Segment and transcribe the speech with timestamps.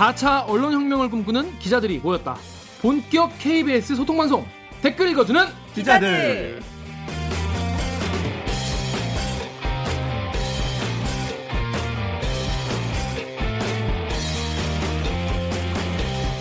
[0.00, 2.38] 4차 언론혁명을 꿈꾸는 기자들이 모였다.
[2.80, 4.46] 본격 KBS 소통방송
[4.80, 5.44] 댓글 읽어주는
[5.74, 6.60] 기자들.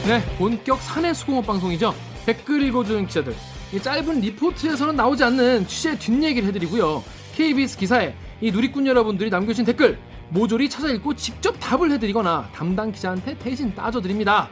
[0.08, 1.94] 네, 본격 사내 수공업 방송이죠.
[2.26, 3.36] 댓글 읽어주는 기자들.
[3.74, 7.04] 이 짧은 리포트에서는 나오지 않는 취재 뒷얘기를 해드리고요.
[7.36, 13.38] KBS 기사에 이 누리꾼 여러분들이 남겨주신 댓글 모조리 찾아 읽고 직접 답을 해드리거나 담당 기자한테
[13.38, 14.50] 대신 따져드립니다.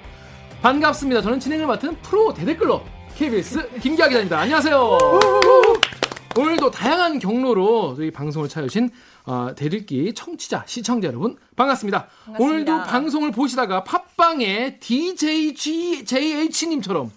[0.62, 1.22] 반갑습니다.
[1.22, 2.84] 저는 진행을 맡은 프로 대댓글러
[3.16, 4.40] KBS 김기아 기자입니다.
[4.40, 4.98] 안녕하세요.
[6.38, 8.90] 오늘도 다양한 경로로 저희 방송을 찾으신
[9.30, 12.08] 어, 대들기 청취자, 시청자 여러분 반갑습니다.
[12.08, 12.42] 반갑습니다.
[12.46, 17.12] 오늘도 방송을 보시다가 팟빵에 DJGJH님처럼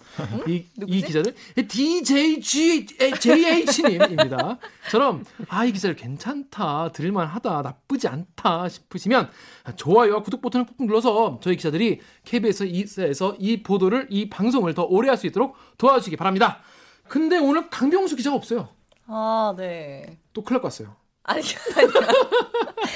[0.49, 1.03] 이, 이?
[1.03, 1.37] 기자들
[1.69, 4.59] DJGJH님입니다.
[4.91, 9.31] 처럼 아 이 기자들 괜찮다, 들을만하다, 나쁘지 않다 싶으시면
[9.77, 15.17] 좋아요와 구독 버튼을 꾹 눌러서 저희 기자들이 KBS에서 이 보도를 이 방송을 더 오래 할
[15.17, 16.59] 수 있도록 도와주시기 바랍니다.
[17.07, 18.69] 근데 오늘 강병수 기자가 없어요.
[19.07, 20.19] 아, 네.
[20.33, 20.97] 또 클럽 갔어요.
[21.31, 21.43] 아니,
[21.77, 21.91] 아니요.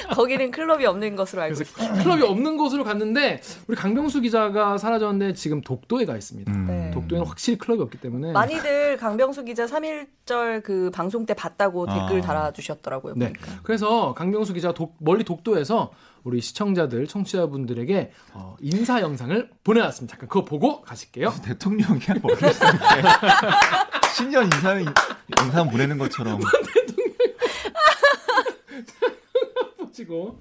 [0.13, 2.03] 거기는 클럽이 없는 것으로 알고 있어요.
[2.03, 6.51] 클럽이 없는 곳으로 갔는데 우리 강병수 기자가 사라졌는데 지금 독도에 가 있습니다.
[6.51, 6.67] 음.
[6.67, 6.91] 네.
[6.91, 11.93] 독도에는 확실히 클럽이 없기 때문에 많이들 강병수 기자 3.1절 그 방송 때 봤다고 아.
[12.07, 13.13] 댓글 달아주셨더라고요.
[13.15, 13.27] 네.
[13.27, 13.61] 보니까.
[13.63, 15.91] 그래서 강병수 기자 독, 멀리 독도에서
[16.23, 20.13] 우리 시청자들, 청취자분들에게 어, 인사 영상을 보내왔습니다.
[20.13, 21.33] 잠깐 그거 보고 가실게요.
[21.45, 23.09] 대통령이 어렸을 때
[24.17, 24.75] 신년 인사
[25.39, 26.39] 영상 보내는 것처럼
[29.77, 30.37] 보시고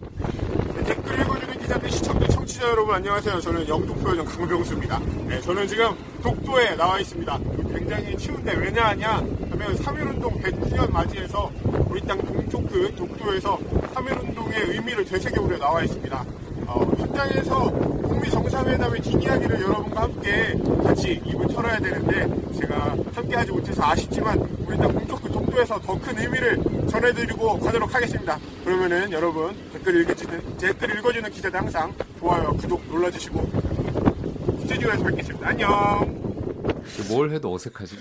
[0.87, 3.41] 댓글 읽어주는 기자들 시청자 청취자 여러분 안녕하세요.
[3.41, 4.99] 저는 영독표현 강병수입니다.
[5.29, 7.39] 네, 저는 지금 독도에 나와 있습니다.
[7.73, 11.51] 굉장히 추운데 왜냐 하냐 하면 3.1운동 100주년 맞이해서
[11.89, 13.57] 우리 땅 동쪽 그 독도에서
[13.95, 16.25] 3.1운동의 의미를 되새겨보려 나와 있습니다.
[16.67, 23.85] 어, 현장에서 북미 정상회담의 뒷이야기를 여러분과 함께 같이 입을 털어야 되는데 제가 함께 하지 못해서
[23.85, 26.61] 아쉽지만 우리 땅 동쪽 그 독도에서 더 큰 의미를
[26.91, 28.39] 전해드리고 가도록 하겠습니다.
[28.65, 33.51] 그러면은 여러분 댓글 읽어주는, 댓글 읽어주는 기자들 항상 좋아요, 구독 눌러주시고
[34.63, 35.49] 스튜디오에서 뵙겠습니다.
[35.49, 35.71] 안녕!
[37.09, 37.99] 뭘 해도 어색하지.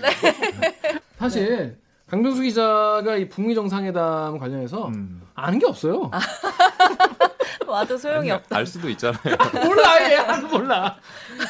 [1.18, 1.76] 사실
[2.10, 5.22] 강병수 기자가 이 북미 정상회담 관련해서 음.
[5.34, 6.10] 아는 게 없어요.
[7.66, 8.56] 와도 소용이 없다.
[8.56, 9.36] 알 수도 있잖아요.
[9.64, 10.96] 몰라 얘 아는 몰라.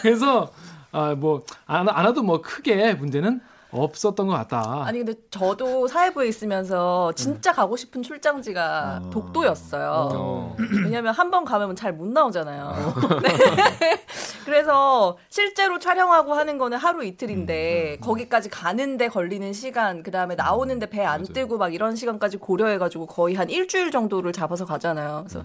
[0.03, 0.53] 그래서
[0.93, 3.41] 아뭐 안 안 와도 뭐 크게 문제는
[3.83, 4.85] 없었던 것 같다.
[4.85, 7.57] 아니 근데 저도 사회부에 있으면서 진짜 네.
[7.57, 9.11] 가고 싶은 출장지가 어.
[9.11, 10.09] 독도였어요.
[10.15, 10.57] 어.
[10.85, 12.73] 왜냐면 한 번 가면 잘 못 나오잖아요.
[13.23, 14.05] 네.
[14.45, 20.91] 그래서 실제로 촬영하고 하는 거는 하루 음, 이틀인데 거기까지 가는데 걸리는 시간, 그 다음에 나오는데
[20.91, 21.25] 배 안.
[21.25, 25.25] 뜨고 막 이런 시간까지 고려해가지고 거의 한 일주일 정도를 잡아서 가잖아요.
[25.27, 25.43] 그래서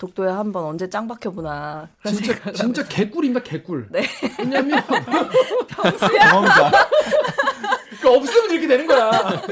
[0.00, 1.88] 독도에 한 번 언제 짱 박혀보나.
[2.06, 3.86] 진짜 진짜 개꿀입니다 개꿀.
[3.90, 4.02] 네.
[4.38, 4.82] 왜냐면
[5.68, 6.70] 경험자
[8.00, 9.42] 그러니까 없으면 이렇게 되는 거야.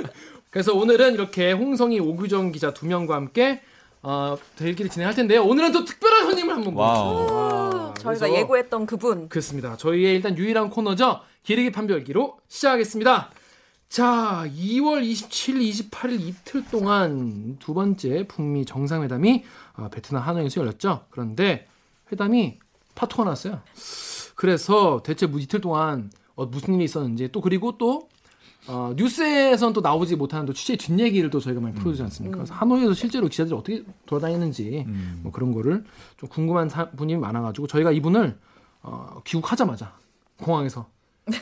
[0.50, 3.60] 그래서 오늘은 이렇게 홍성희 오규정 기자 두 명과 함께
[4.02, 5.44] 어, 대기를 진행할 텐데요.
[5.44, 6.72] 오늘은 또 특별한 손님을 한번.
[6.72, 7.34] 모셨습니다.
[7.34, 9.28] 와, 저희가 예고했던 그분.
[9.28, 9.76] 그렇습니다.
[9.76, 11.20] 저희의 일단 유일한 코너죠.
[11.42, 13.30] 기르기 판별기로 시작하겠습니다.
[13.88, 19.44] 자, 2월 27일, 28일 이틀 동안 두 번째 북미 정상회담이
[19.76, 21.06] 어, 베트남 하노이에서 열렸죠.
[21.10, 21.66] 그런데
[22.12, 22.58] 회담이
[22.94, 23.62] 파토가 났어요.
[24.34, 28.08] 그래서 대체 뭐 이틀 동안 어, 무슨 일이 있었는지 또 그리고 또
[28.66, 32.36] 어, 뉴스에선 또 나오지 못하는 또 취재 뒷얘기를 또 저희가 많이 풀어주지 않습니까?
[32.36, 35.20] 그래서 하노이에서 실제로 기자들이 어떻게 돌아다니는지 음.
[35.22, 35.84] 뭐 그런 거를
[36.18, 38.38] 좀 궁금한 사- 분이 많아가지고 저희가 이분을
[38.82, 39.96] 어, 귀국하자마자
[40.42, 40.90] 공항에서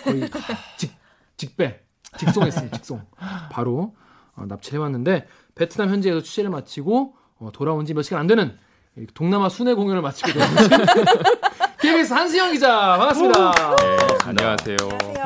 [0.04, 0.30] 거의
[0.78, 0.92] 직,
[1.36, 1.80] 직배
[2.18, 2.76] 직송했습니다.
[2.78, 3.02] 직송
[3.50, 3.94] 바로
[4.34, 8.56] 어, 납치를 해왔는데 베트남 현지에서 취재를 마치고 어, 돌아온 지 몇 시간 안 되는
[8.98, 10.68] 이 동남아 순회 공연을 마치고 돌아오신
[11.80, 13.52] KBS 한수영 기자 반갑습니다.
[13.76, 14.76] 네, 안녕하세요.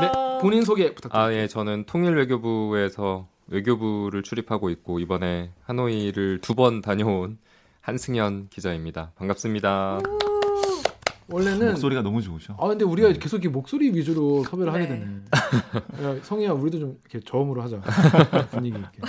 [0.00, 1.18] 네, 본인 소개 부탁드립니다.
[1.18, 7.38] 아, 예, 저는 통일 외교부에서 외교부를 출입하고 있고 이번에 하노이를 두 번 다녀온
[7.80, 9.12] 한승현 기자입니다.
[9.16, 10.00] 반갑습니다.
[11.30, 12.54] 원래는 목소리가 너무 좋으셔.
[12.58, 14.88] 아 근데 우리가 계속 이렇게 목소리 위주로 섭외를 하게 네.
[15.00, 15.06] 되네.
[16.04, 17.80] 야, 성희야 우리도 좀 이렇게 저음으로 하자
[18.50, 19.00] 분위기 있게.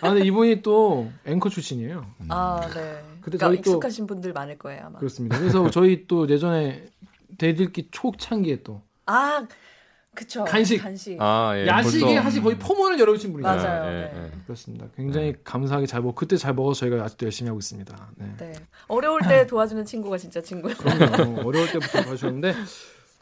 [0.00, 2.06] 아 근데 이분이 또 앵커 출신이에요.
[2.28, 3.02] 아, 네.
[3.20, 4.98] 그때 그러니까 저희 또- 익숙하신 분들 많을 거예요, 아마.
[4.98, 5.38] 그렇습니다.
[5.38, 6.86] 그래서 저희 또 예전에
[7.38, 9.46] 대들기 초창기에 또 아,
[10.16, 10.44] 그쵸.
[10.44, 10.78] 간식.
[10.78, 11.16] 간식.
[11.20, 11.66] 아, 예.
[11.66, 13.54] 야식에 벌써- 사실 거의 포문을 열어주신 분이에요.
[13.56, 13.86] 맞아요.
[13.92, 14.12] 예, 네.
[14.24, 14.30] 예.
[14.46, 14.86] 그렇습니다.
[14.96, 16.14] 굉장히 감사하게 잘 먹.
[16.16, 18.08] 그때 잘 먹어서 저희가 아직도 열심히 하고 있습니다.
[18.16, 18.34] 네.
[18.38, 18.52] 네.
[18.88, 20.76] 어려울 때 도와주는 친구가 진짜 친구예요.
[20.76, 21.42] 그럼요.
[21.46, 22.54] 어려울 때부터 봐주셨는데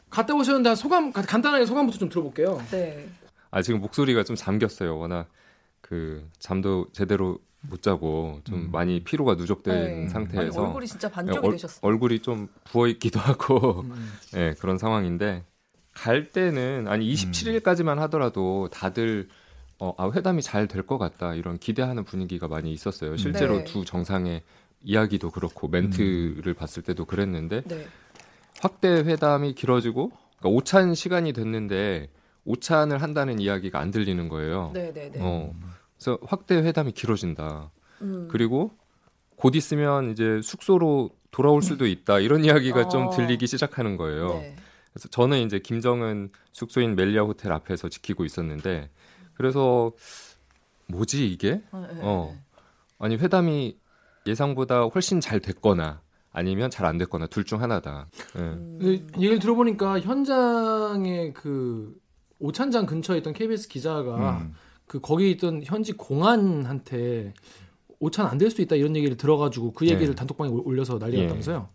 [0.09, 2.61] 갔다 오셨는데 소감 가- 간단하게 소감부터 좀 들어볼게요.
[2.71, 3.07] 네.
[3.51, 4.97] 아, 지금 목소리가 좀 잠겼어요.
[4.97, 5.27] 워낙
[5.81, 8.69] 그 잠도 제대로 못 자고 좀 음.
[8.71, 9.95] 많이 피로가 누적된 네.
[10.01, 11.79] 아니, 상태에서 얼굴이 진짜 반쪽이 얼- 되셨어요.
[11.81, 14.13] 얼굴이 좀 부어 있기도 하고 음.
[14.37, 15.43] 예, 그런 상황인데
[15.95, 19.27] 갈 때는 아니 27일까지만 하더라도 다들
[19.79, 23.17] 어, 아, 회담이 잘 될 것 같다 이런 기대하는 분위기가 많이 있었어요.
[23.17, 23.63] 실제로 네.
[23.63, 24.43] 두 정상의
[24.83, 27.87] 이야기도 그렇고 멘트를 봤을 때도 그랬는데 네.
[28.61, 32.09] 확대 회담이 길어지고 그러니까 오찬 시간이 됐는데
[32.45, 34.71] 오찬을 한다는 이야기가 안 들리는 거예요.
[34.73, 35.19] 네, 네, 네.
[35.21, 35.51] 어,
[35.97, 37.71] 그래서 확대 회담이 길어진다.
[38.01, 38.27] 음.
[38.29, 38.71] 그리고
[39.37, 43.09] 곧 있으면 이제 숙소로 돌아올 수도 있다 이런 이야기가 좀 어.
[43.09, 44.27] 들리기 시작하는 거예요.
[44.39, 44.55] 네.
[44.95, 48.89] 그래서 저는 이제 김정은 숙소인 멜리아 호텔 앞에서 지키고 있었는데
[49.33, 49.91] 그래서
[50.87, 51.61] 뭐지 이게?
[51.73, 52.29] 어, 네, 어.
[52.33, 52.39] 네.
[52.99, 53.77] 아니 회담이
[54.25, 55.99] 예상보다 훨씬 잘 됐거나
[56.31, 58.07] 아니면 잘 안 됐거나 둘 중 하나다.
[58.37, 58.39] 예.
[58.39, 58.79] 음.
[58.81, 61.93] 그 얘기를 들어보니까 현장에 그
[62.39, 64.53] 오찬장 근처에 있던 KBS 기자가 음.
[64.87, 67.33] 그 거기 있던 현지 공안한테
[67.99, 70.15] 오찬 안 될 수도 있다 이런 얘기를 들어가지고 그 얘기를 네.
[70.15, 71.25] 단톡방에 올- 올려서 난리가 예.
[71.25, 71.67] 났다면서요?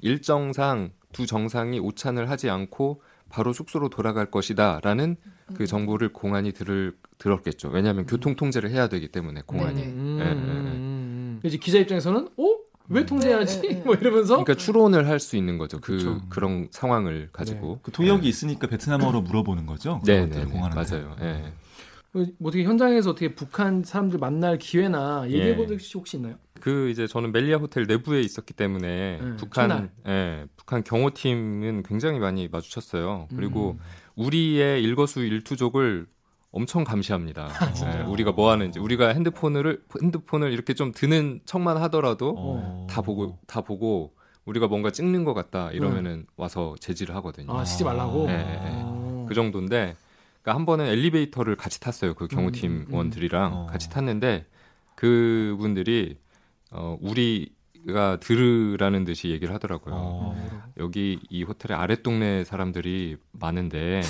[0.00, 5.16] 일정상 두 정상이 오찬을 하지 않고 바로 숙소로 돌아갈 것이다라는
[5.54, 7.68] 그 정보를 공안이 들을 들었겠죠.
[7.68, 9.74] 왜냐하면 교통 통제를 해야 되기 때문에 공안이.
[9.80, 9.92] 네네.
[9.92, 10.32] 음, 예, 예, 예.
[10.32, 11.40] 음, 음.
[11.42, 12.56] 이제 기자 입장에서는 어?
[12.88, 13.60] 왜 통제하지?
[13.62, 13.80] 네, 네, 네.
[13.84, 15.80] 뭐 이러면서 그러니까 추론을 할 수 있는 거죠.
[15.80, 16.20] 그 그쵸.
[16.28, 17.80] 그런 상황을 가지고.
[17.82, 20.00] 그 통역이 있으니까 베트남어로 물어보는 거죠?
[20.04, 20.60] 네, 네, 네.
[20.60, 21.16] 맞아요.
[21.20, 21.52] 예.
[22.38, 25.56] 뭐 어떻게 현장에서 어떻게 북한 사람들 만날 기회나 얘기해 예.
[25.56, 26.36] 본적 혹시 있나요?
[26.60, 29.90] 그 이제 저는 멜리아 호텔 내부에 있었기 때문에 네, 북한 첫날.
[30.08, 33.28] 예, 북한 경호팀은 굉장히 많이 마주쳤어요.
[33.36, 33.78] 그리고 음.
[34.16, 36.06] 우리의 일거수 일투족을
[36.50, 37.48] 엄청 감시합니다.
[38.00, 42.86] 예, 우리가 뭐 하는지 우리가 핸드폰을 핸드폰을 이렇게 좀 드는 척만 하더라도 어.
[42.88, 44.14] 다 보고 다 보고
[44.46, 47.52] 우리가 뭔가 찍는 것 같다 이러면은 와서 제지를 하거든요.
[47.52, 48.26] 아 시지 말라고.
[48.26, 48.80] 네, 네, 네.
[48.84, 49.26] 어.
[49.28, 49.96] 그 정도인데
[50.46, 52.14] 그러니까 한 번은 엘리베이터를 같이 탔어요.
[52.14, 52.94] 그 경호팀 음, 음.
[52.94, 53.66] 원들이랑 어.
[53.66, 54.46] 같이 탔는데
[54.94, 56.18] 그분들이
[56.70, 59.94] 어 우리가 들으라는 듯이 얘기를 하더라고요.
[59.96, 60.72] 어.
[60.78, 64.02] 여기 이 호텔의 아랫 동네 사람들이 많은데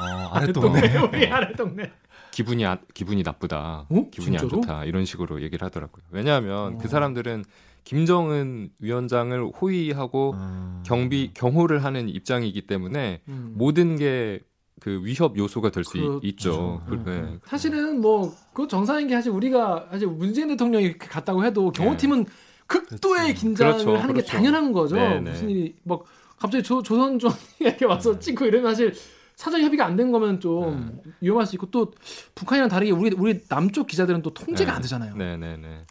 [0.00, 0.80] 어, 아랫 동네.
[0.80, 1.92] 동네 우리 아래 동네.
[2.32, 3.86] 기분이 아- 기분이 나쁘다.
[3.88, 4.10] 어?
[4.10, 4.62] 기분이 안 진짜로?
[4.62, 4.84] 좋다.
[4.86, 6.02] 이런 식으로 얘기를 하더라고요.
[6.10, 6.78] 왜냐하면 어.
[6.78, 7.44] 그 사람들은
[7.84, 10.82] 김정은 위원장을 호위하고 음.
[10.84, 13.52] 경비 경호를 하는 입장이기 때문에 음.
[13.56, 14.40] 모든 게
[14.80, 16.20] 그 위협 요소가 될수 그렇죠.
[16.24, 16.82] 있죠.
[16.88, 17.04] 그, 음.
[17.04, 17.38] 네.
[17.48, 22.24] 사실은 뭐 그 정상인 게 사실 우리가 사실 문재인 대통령이 이렇게 갔다고 해도 경호팀은
[22.66, 23.34] 극도의 그렇지.
[23.34, 23.84] 긴장을 네.
[23.84, 24.32] 그렇죠, 하는 게 그렇죠.
[24.32, 24.96] 당연한 거죠.
[24.96, 25.30] 네, 네.
[25.30, 26.04] 무슨 일이 막
[26.38, 28.94] 갑자기 조, 조선종이 이렇게 와서 찍고 이러면 사실
[29.34, 31.92] 사전 협의가 안 된 거면 좀 위험할 수 있고 또
[32.36, 34.76] 북한이랑 다르게 우리 우리 남쪽 기자들은 또 통제가 네.
[34.76, 35.16] 안 되잖아요.
[35.16, 35.84] 네, 네, 네.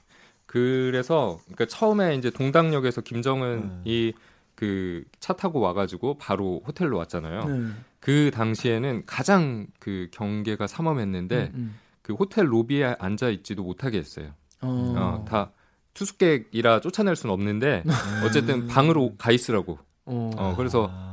[0.45, 4.13] 그래서 그러니까 처음에 이제 동당역에서 김정은이
[4.55, 7.45] 그 차 타고 와가지고 바로 호텔로 왔잖아요.
[7.45, 7.69] 네.
[8.01, 14.31] 그 당시에는 가장 그 경계가 삼엄했는데 음, 그 호텔 로비에 앉아 있지도 못하게 했어요.
[14.63, 14.67] 음.
[14.67, 15.21] 어.
[15.21, 15.51] 어, 다
[15.93, 17.83] 투숙객이라 쫓아낼 수는 없는데
[18.25, 19.79] 어쨌든 방으로 가 있으라고.
[20.05, 20.31] 어.
[20.35, 21.12] 어, 그래서 아.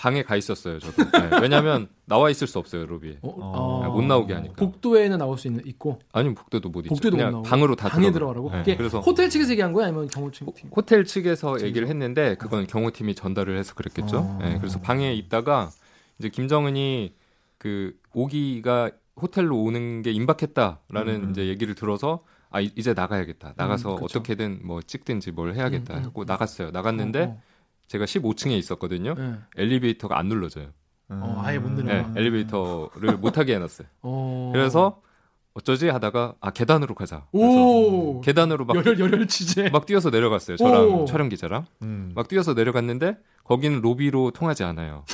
[0.00, 0.78] 방에 가 있었어요.
[0.78, 1.04] 저도.
[1.10, 3.18] 네, 왜냐하면 나와 있을 수 없어요 로비에.
[3.20, 3.86] 어, 어.
[3.86, 3.90] 어.
[3.90, 4.54] 못 나오게 하니까.
[4.56, 6.88] 복도에는 나올 수 있는 있고 아니면 복도도 못 있죠.
[6.94, 8.10] 복도도 못 그냥 나오고 방으로 다 방에.
[8.10, 8.50] 들어가라고.
[8.50, 10.54] 네, 이게 그래서 호텔 측에서 얘기한 거야 아니면 경호 측?
[10.54, 10.70] 팀?
[10.74, 14.16] 호텔 측에서 얘기를 했는데 그건 경호팀이 전달을 해서 그랬겠죠.
[14.18, 14.38] 어.
[14.40, 15.70] 네, 그래서 방에 있다가
[16.18, 17.14] 이제 김정은이
[17.58, 18.90] 그 오기가
[19.20, 21.30] 호텔로 오는 게 임박했다라는 음.
[21.30, 23.52] 이제 얘기를 들어서 아 이- 이제 나가야겠다.
[23.56, 24.04] 나가서 그쵸.
[24.06, 26.26] 어떻게든 뭐 찍든지 뭘 해야겠다 음, 음, 하고 음.
[26.26, 26.70] 나갔어요.
[26.70, 27.42] 나갔는데 어,
[27.90, 29.10] 제가 15층에 있었거든요.
[29.12, 29.14] 어.
[29.18, 29.34] 네.
[29.56, 30.68] 엘리베이터가 안 눌러져요.
[31.08, 31.84] 어, 아예 못 음.
[31.84, 32.08] 내려가.
[32.10, 33.88] 네, 엘리베이터를 못 타게 해놨어요.
[34.02, 34.50] 어.
[34.54, 35.02] 그래서
[35.54, 37.26] 어쩌지 하다가 아 계단으로 가자.
[37.32, 39.70] 그래서 오 계단으로 막, 열혈 열혈 취재.
[39.70, 40.56] 막 뛰어서 내려갔어요.
[40.56, 41.04] 저랑 오.
[41.04, 42.12] 촬영 기자랑 음.
[42.14, 45.04] 막 뛰어서 내려갔는데 거기는 로비로 통하지 않아요.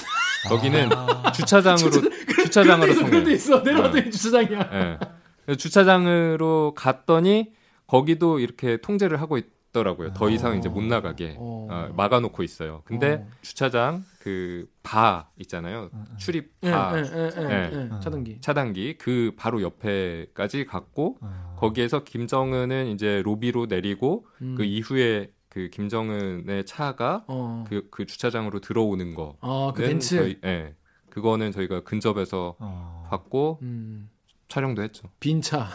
[0.47, 1.33] 거기는 아.
[1.33, 1.91] 주차장으로
[2.45, 3.33] 주차 장으로 그런 데 통해.
[3.37, 4.71] 있어 내려왔더니 주차장이야.
[4.75, 4.99] 예.
[5.47, 7.53] 그래서 주차장으로 갔더니
[7.87, 10.15] 거기도 이렇게 통제를 하고 있 더라고요.
[10.15, 11.69] 더 이상 이제 못 나가게 어.
[11.71, 12.83] 어, 막아놓고 있어요.
[12.85, 13.29] 근데 어.
[13.43, 15.91] 주차장 그 바 있잖아요.
[16.17, 17.71] 출입 예, 바 예, 예, 예, 네.
[17.73, 18.41] 예, 차등기.
[18.41, 21.57] 차단기 그 바로 옆에까지 갔고 어.
[21.59, 24.55] 거기에서 김정은은 이제 로비로 내리고 음.
[24.57, 27.65] 그 이후에 그 김정은의 차가 어.
[27.67, 29.37] 그, 그 주차장으로 들어오는 거.
[29.41, 30.17] 아, 그는 벤츠.
[30.17, 30.77] 저희, 예.
[31.11, 33.09] 그거는 저희가 근접해서 어.
[33.11, 34.09] 봤고 음.
[34.47, 35.09] 촬영도 했죠.
[35.19, 35.67] 빈 차.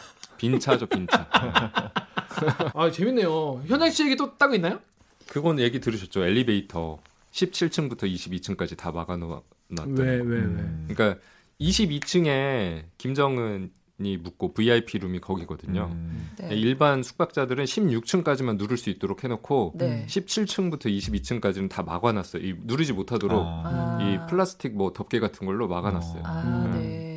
[0.42, 1.30] 빈 차죠, 빈 차.
[2.74, 3.62] 아, 재밌네요.
[3.68, 4.80] 현장 씨 얘기 또 따고 있나요?
[5.28, 6.26] 그건 얘기 들으셨죠?
[6.26, 6.98] 엘리베이터
[7.32, 9.44] 17층부터 22층까지 다 막아놨다.
[9.86, 10.38] 왜, 왜, 왜?
[10.40, 10.88] 음.
[10.90, 11.22] 그러니까
[11.62, 15.90] 22층에 김정은이 묵고 VIP 룸이 거기거든요.
[15.92, 16.32] 음.
[16.40, 16.56] 네.
[16.56, 20.08] 일반 숙박자들은 16층까지만 누를 수 있도록 해놓고 네.
[20.08, 22.44] 17층부터 22층까지는 다 막아놨어요.
[22.44, 23.62] 이 누르지 못하도록 아.
[23.64, 24.00] 아.
[24.02, 26.24] 이 플라스틱 뭐 덮개 같은 걸로 막아놨어요.
[26.26, 26.72] 아, 음.
[26.82, 27.11] 네.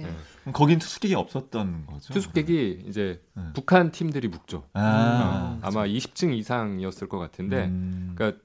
[0.44, 0.52] 네.
[0.52, 2.12] 거긴 투숙객이 없었던 거죠?
[2.12, 3.44] 투숙객이 이제 네.
[3.54, 4.64] 북한 팀들이 묵죠.
[4.74, 8.12] 아, 어, 아마 20층 이상이었을 것 같은데 음.
[8.14, 8.38] 그러니까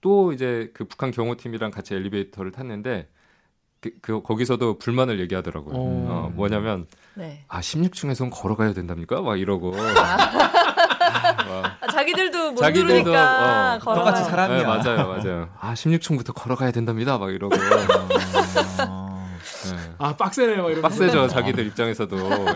[0.00, 3.08] 또 이제 그 북한 경호팀이랑 같이 엘리베이터를 탔는데
[3.80, 5.74] 그, 그 거기서도 불만을 얘기하더라고요.
[5.74, 5.78] 어.
[5.78, 7.44] 어, 뭐냐면 네.
[7.48, 9.20] 아 16층에선 걸어가야 된답니까?
[9.22, 9.88] 막 이러고 막
[11.80, 14.04] 아, 자기들도 못 자기들도, 누르니까 어, 걸어가요.
[14.04, 14.58] 똑같이 사람이야.
[14.58, 15.48] 네, 맞아요, 맞아요.
[15.58, 17.18] 아 16층부터 걸어가야 된답니다.
[17.18, 17.54] 막 이러고
[18.88, 19.05] 어.
[19.74, 19.94] 네.
[19.98, 20.56] 아 빡세네요.
[20.62, 20.82] 막 이러면서.
[20.82, 22.16] 빡세죠 자기들 입장에서도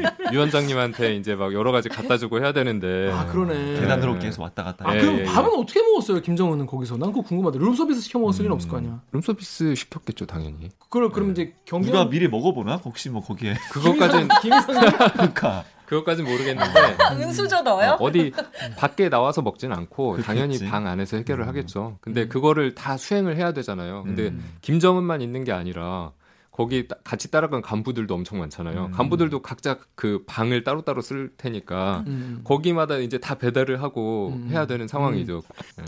[0.00, 0.30] 예.
[0.32, 3.80] 위원장님한테 이제 막 여러 가지 갖다 주고 해야 되는데 아 그러네.
[3.80, 4.18] 계단으로 네.
[4.20, 4.88] 계속 왔다 갔다.
[4.88, 5.60] 아 예, 그럼 예, 밥은 예.
[5.60, 6.96] 어떻게 먹었어요 김정은은 거기서?
[6.96, 7.58] 난 그거 궁금하다.
[7.58, 8.54] 룸 서비스 시켜 먹었을 리는 음.
[8.54, 9.00] 없을 거 아니야.
[9.12, 10.70] 룸서비스 시켰겠죠 당연히.
[10.78, 12.76] 그걸 그럼 이제 경비 누가 미리 먹어보나?
[12.76, 14.74] 혹시 뭐 거기에 그것까진 김희성
[15.14, 17.96] 그러니까 그것까진 모르겠는데 은수저 넣어요?
[17.98, 18.30] 어, 디
[18.78, 20.26] 밖에 나와서 먹진 않고 그렇겠지.
[20.26, 21.48] 당연히 방 안에서 해결을 음.
[21.48, 21.98] 하겠죠.
[22.00, 24.04] 근데 그거를 다 수행을 해야 되잖아요.
[24.04, 24.52] 근데 음.
[24.60, 26.12] 김정은만 있는 게 아니라
[26.60, 28.86] 거기 따- 같이 따라간 간부들도 엄청 많잖아요.
[28.86, 28.90] 음.
[28.92, 32.42] 간부들도 각자 그 방을 따로따로 쓸 테니까 음.
[32.44, 34.48] 거기마다 이제 다 배달을 하고 음.
[34.50, 35.40] 해야 되는 상황이죠.
[35.78, 35.84] 예.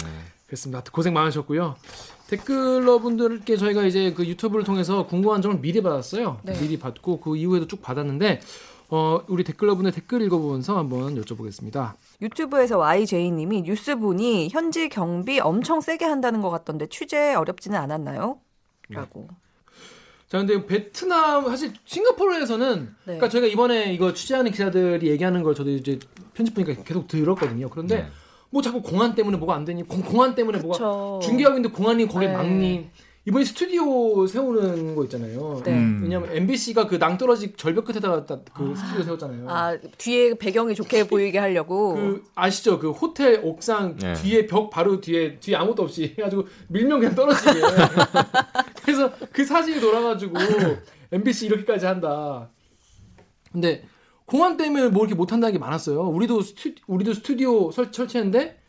[0.46, 0.78] 그렇습니다.
[0.78, 1.76] 하여튼 고생 많으셨고요.
[2.28, 6.38] 댓글러 분들께 저희가 이제 그 유튜브를 통해서 궁금한 점을 미리 받았어요.
[6.42, 6.58] 네.
[6.58, 8.40] 미리 받고 그 이후에도 쭉 받았는데
[8.88, 11.92] 어, 우리 댓글러 분의 댓글 읽어보면서 한번 여쭤보겠습니다.
[12.22, 18.38] 유튜브에서 YJ님이 뉴스 보니 현지 경비 엄청 세게 한다는 것 같던데 취재 어렵지는 않았나요?
[18.88, 19.28] 라고.
[20.32, 22.88] 자, 근데 베트남 사실 싱가포르에서는 네.
[23.04, 25.98] 그러니까 저희가 이번에 이거 취재하는 기자들이 얘기하는 걸 저도 이제
[26.32, 27.68] 편집 보니까 계속 들었거든요.
[27.68, 28.08] 그런데 네.
[28.48, 29.82] 뭐 자꾸 공안 때문에 뭐가 안 되니?
[29.82, 31.20] 공, 공안 때문에 뭐가 그쵸.
[31.22, 32.32] 중개하고 있는데 공안이 거기 네.
[32.32, 32.88] 막니?
[33.24, 35.60] 이번에 스튜디오 세우는 거 있잖아요.
[35.66, 35.74] 네.
[35.74, 36.00] 음.
[36.02, 39.50] 왜냐면 MBC가 그 낭떠러지 절벽 끝에다가 딱그 스튜디오 세웠잖아요.
[39.50, 41.94] 아, 뒤에 배경이 좋게 보이게 하려고.
[41.94, 42.78] 그 아시죠?
[42.78, 44.14] 그 호텔 옥상 네.
[44.14, 47.50] 뒤에 벽 바로 뒤에 뒤에 아무것도 없이 해가지고 밀면 그냥 떨어지게.
[48.84, 50.34] 그래서 그 사진이 돌아가지고
[51.12, 52.50] MBC 이렇게까지 한다.
[53.52, 53.84] 근데
[54.24, 56.00] 공안 때문에 뭐 이렇게 못한다는 게 많았어요.
[56.08, 58.60] 우리도 스튜 우리도 스튜디오 설, 설치했는데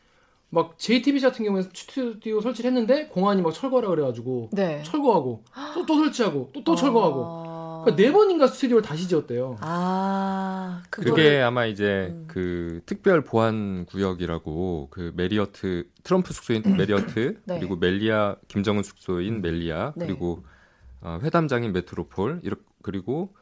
[0.49, 4.83] 막 JTBC 같은 경우에 스튜디오 설치를 했는데 공안이 막 철거하라 그래가지고 네.
[4.83, 5.43] 철거하고
[5.73, 7.52] 또 또 설치하고 또또 철거하고 아,
[7.83, 9.57] 그러니까 네 번인가 스튜디오를 다시 지었대요.
[9.61, 12.25] 아, 그거를- 그게 아마 이제 음.
[12.27, 17.59] 그 특별 보안 구역이라고 그 메리어트 트럼프 숙소인 메리어트 네.
[17.59, 20.05] 그리고 멜리아 김정은 숙소인 멜리아 네.
[20.07, 20.43] 그리고
[21.01, 23.33] 어, 회담장인 메트로폴 이렇 그리고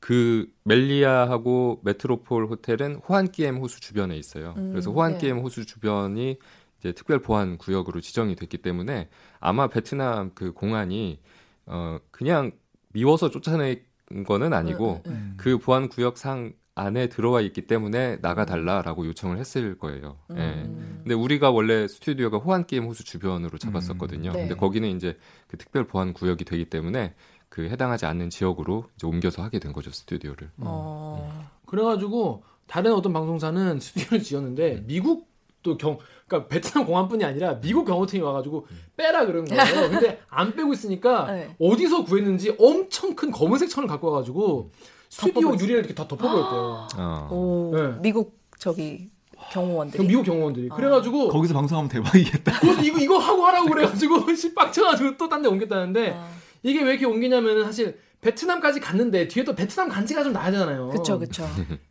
[0.00, 4.54] 그 멜리아하고 메트로폴 호텔은 호안기엠 호수 주변에 있어요.
[4.56, 6.38] 음, 그래서 호안기엠 호수 주변이
[6.78, 9.08] 이제 특별 보안 구역으로 지정이 됐기 때문에
[9.40, 11.20] 아마 베트남 그 공안이
[11.66, 12.52] 어 그냥
[12.98, 13.80] 미워서 쫓아낸
[14.26, 20.16] 거는 아니고 음, 음, 그 보안 구역상 안에 들어와 있기 때문에 나가달라라고 요청을 했을 거예요.
[20.30, 20.36] 음.
[20.38, 20.98] 예.
[21.02, 24.30] 근데 우리가 원래 스튜디오가 호안 게임 호수 주변으로 잡았었거든요.
[24.30, 24.40] 음, 네.
[24.40, 25.16] 근데 거기는 이제
[25.48, 27.14] 그 특별 보안 구역이 되기 때문에
[27.48, 30.50] 그 해당하지 않는 지역으로 이제 옮겨서 하게 된 거죠 스튜디오를.
[30.58, 31.48] 어.
[31.66, 35.27] 그래가지고 다른 어떤 방송사는 스튜디오를 지었는데 미국
[35.76, 39.62] 도경 그러니까 베트남 공안뿐이 아니라 미국 경호팀이 와가지고 빼라 그런 거예요.
[39.90, 41.54] 근데 안 빼고 있으니까 네.
[41.60, 44.70] 어디서 구했는지 엄청 큰 검은색 천을 갖고 와가지고
[45.10, 45.62] 스튜디오 덮어버렸어요.
[45.64, 46.88] 유리를 이렇게 다 덮어버렸대요.
[46.98, 47.28] 어.
[47.30, 47.98] 오, 네.
[48.00, 49.10] 미국 저기
[49.52, 50.06] 경호원들이.
[50.06, 50.68] 미국 경호원들이.
[50.70, 52.60] 그래가지고 거기서 방송하면 대박이겠다.
[52.60, 56.28] 그래서 이거 이거 하고 하라고 그래가지고 씨 빡쳐가지고 또 딴 데 옮겼다는데 아,
[56.62, 60.88] 이게 왜 이렇게 옮기냐면은 사실 베트남까지 갔는데 뒤에 또 베트남 간지가 좀 나야 되잖아요.
[60.90, 61.44] 그쵸, 그쵸.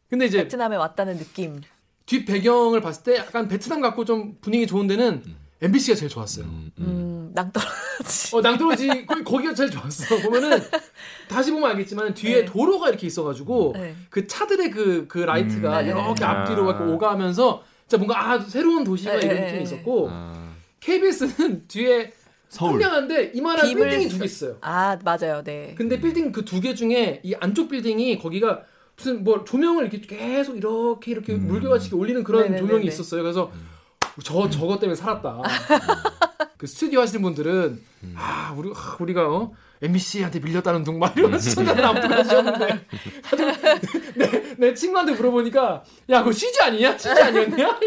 [0.09, 1.61] 근데 이제 베트남에 왔다는 느낌.
[2.07, 5.21] 뒷 배경을 봤을 때 약간 베트남 같고 좀 분위기 좋은 데는
[5.61, 6.45] MBC가 제일 좋았어요.
[6.45, 6.83] 음, 음.
[6.85, 8.35] 음, 낭떠러지.
[8.35, 10.15] 어, 낭떠러지 거기, 거기 가 제일 좋았어.
[10.21, 10.59] 보면은
[11.27, 12.45] 다시 보면 알겠지만 뒤에 네.
[12.45, 13.93] 도로가 이렇게 있어가지고 네.
[14.09, 15.91] 그 차들의 그, 그 라이트가 음, 네.
[15.91, 16.31] 이렇게 아.
[16.41, 19.63] 앞뒤로 막 이렇게 오가면서 진짜 뭔가 아 새로운 도시가 네, 이런 네, 느낌이 네.
[19.63, 22.13] 있었고 아, KBS는 뒤에
[22.47, 22.79] 서울.
[22.81, 24.57] 선명한데 이만한 빌딩이 두 쓰- 개 있어요.
[24.61, 25.73] 아, 맞아요, 네.
[25.77, 28.61] 근데 빌딩 그 두 개 중에 이 안쪽 빌딩이 거기가
[28.97, 31.47] 무슨 뭐 조명을 이렇게 계속 이렇게 이렇게 음.
[31.47, 32.67] 물결같이 올리는 그런 네네네네.
[32.67, 33.21] 조명이 있었어요.
[33.21, 33.51] 그래서
[34.23, 35.41] 저 저것 때문에 살았다.
[36.57, 37.79] 그 스튜디오 하시는 분들은
[38.15, 39.51] 아 우리 아, 우리가 어?
[39.79, 42.85] MBC한테 밀렸다는 둥막 이러면서 시청자들 아무도 하셨는데
[44.17, 46.97] 내, 내 친구한테 물어보니까 야 그거 CG 아니냐?
[46.97, 47.79] CG 아니었냐?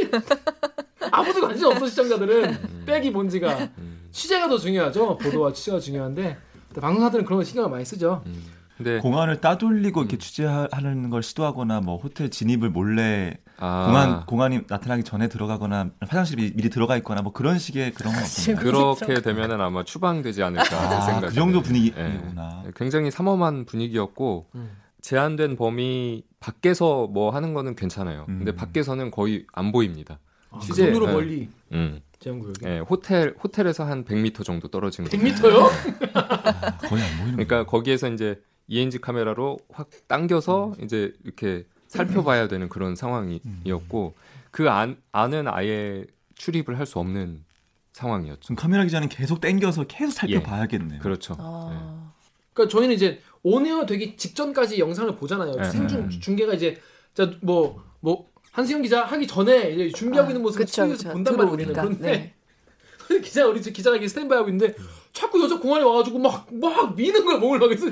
[1.10, 3.70] 아무도 관심 없어 시청자들은 빼기 본지가
[4.12, 5.18] 취재가 더 중요하죠.
[5.18, 6.38] 보도와 취재가 중요한데
[6.80, 8.22] 방송사들은 그런 거 신경을 많이 쓰죠.
[8.80, 8.84] 음.
[8.84, 15.04] 근데 공안을 따돌리고 이렇게 취재하는 걸 시도하거나 뭐 호텔 진입을 몰래 아, 공안 공안이 나타나기
[15.04, 18.56] 전에 들어가거나 화장실 이 미리 들어가 있거나 뭐 그런 식의 그런 건 없나요?
[18.56, 21.28] 그렇게 되면은 아마 추방되지 않을까 아, 생각.
[21.28, 21.62] 그 정도 예.
[21.62, 22.64] 분위기구나.
[22.74, 24.70] 굉장히 삼엄한 분위기였고 음.
[25.02, 28.24] 제한된 범위 밖에서 뭐 하는 거는 괜찮아요.
[28.26, 28.56] 근데 음.
[28.56, 30.18] 밖에서는 거의 안 보입니다.
[30.50, 31.12] 아, 그 취재, 정도로 예.
[31.12, 32.00] 멀리 음.
[32.18, 32.66] 제한구역이.
[32.66, 35.10] 예, 호텔 호텔에서 한 100m 정도 떨어진 거.
[35.10, 35.70] 100m요?
[36.14, 42.68] 아, 거의 안 보이는 그러니까 거기에서 이제 ENG 카메라로 확 당겨서 이제 이렇게 살펴봐야 되는
[42.68, 44.14] 그런 상황이었고
[44.52, 47.44] 그 안, 안은 아예 출입을 할 수 없는
[47.92, 48.40] 상황이었죠.
[48.40, 51.00] 지금 카메라 기자는 계속 땡겨서 계속 살펴봐야겠네요.
[51.00, 51.34] 그렇죠.
[51.38, 52.12] 아.
[52.54, 55.52] 그러니까 저희는 이제 온에어 되기 직전까지 영상을 보잖아요.
[55.56, 55.64] 네.
[55.70, 56.18] 생중 네.
[56.20, 56.80] 중계가 이제
[57.14, 61.12] 자뭐뭐 한수영 기자 하기 전에 이제 준비하고 아, 있는 모습을 스튜디오에서.
[61.12, 61.52] 본단 말이에요.
[61.52, 61.72] 우리는.
[61.72, 62.34] 그런데
[63.08, 63.20] 네.
[63.20, 64.74] 기자 우리 기자가 이렇게 스탠바이 하고 있는데
[65.12, 67.86] 자꾸 여자 공안에 와가지고 막 막 미는 거야 몸을 막 그래서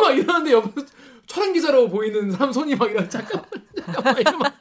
[0.00, 0.86] 막 이러는데 옆에서
[1.26, 3.44] 촬영 기자로 보이는 사람 손이 막 이런 잠깐만
[3.76, 4.52] 잠깐만 이러면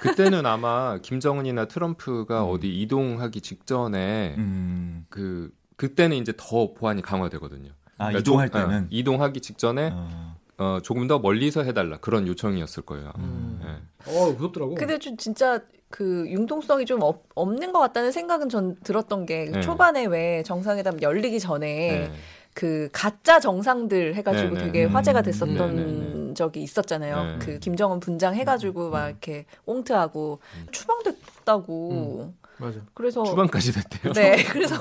[0.00, 5.06] 그때는 아마 김정은이나 트럼프가 어디 이동하기 직전에 음.
[5.08, 7.70] 그 그때는 이제 더 보안이 강화되거든요.
[7.98, 10.36] 아 그러니까 이동할 조- 어, 때는 이동하기 직전에 어.
[10.58, 13.12] 어, 조금 더 멀리서 해달라 그런 요청이었을 거예요.
[13.18, 13.60] 음.
[13.64, 14.10] 예.
[14.10, 14.74] 어 무섭더라고.
[14.74, 15.60] 근데 좀 진짜
[15.92, 19.60] 그 융통성이 좀 없, 없는 것 같다는 생각은 전 들었던 게 네.
[19.60, 22.10] 초반에 왜 정상회담 열리기 전에 예.
[22.54, 24.64] 그 가짜 정상들 해가지고 네, 네.
[24.64, 24.96] 되게 음.
[24.96, 26.34] 화제가 됐었던 네, 네, 네.
[26.34, 27.38] 적이 있었잖아요.
[27.38, 27.38] 네.
[27.44, 32.32] 그 김정은 분장 해가지고 막 이렇게 옹트하고 추방됐다고.
[32.62, 32.80] 맞아.
[32.94, 34.12] 그래서 추방까지 됐대요.
[34.12, 34.76] 네, 그래서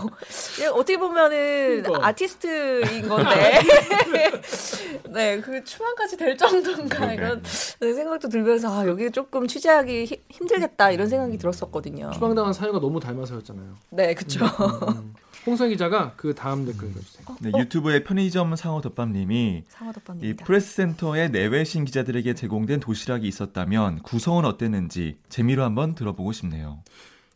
[0.57, 2.07] 이게 어떻게 보면은 그러니까.
[2.07, 3.59] 아티스트인 건데,
[5.13, 7.15] 네, 그 추방까지 될 정도인가 네.
[7.15, 7.43] 이런
[7.95, 12.11] 생각도 들면서 아 여기 조금 취재하기 히- 힘들겠다 이런 생각이 들었었거든요.
[12.13, 13.75] 추방당한 사유가 너무 닮아서였잖아요.
[13.91, 14.45] 네, 그렇죠.
[14.45, 15.13] 음.
[15.45, 17.25] 홍성 기자가 그 다음 댓글 읽어주세요.
[17.39, 20.45] 네, 유튜브의 편의점 상어덮밥님이 이 상어덮밥입니다.
[20.45, 26.83] 프레스센터에 내외신 기자들에게 제공된 도시락이 있었다면 구성은 어땠는지 재미로 한번 들어보고 싶네요.